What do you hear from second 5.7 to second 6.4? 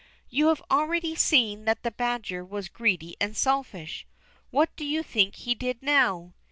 now?